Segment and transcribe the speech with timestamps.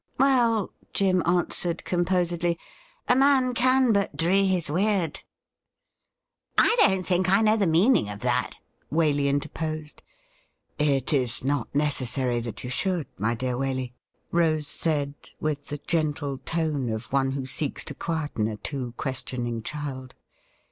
[0.19, 2.57] 'Well,' Jim answered composedly,'
[3.07, 5.19] a man can but dree his weird.''
[6.57, 8.55] I don't think I know the meaning of that,'
[8.91, 10.01] Waley interposed.'
[10.95, 13.93] It is not necessaiy that you should, my dear Waley,'
[14.31, 19.61] Rose said, with the gentle tone of one who seeks to quieten a too questioning
[19.61, 20.15] child.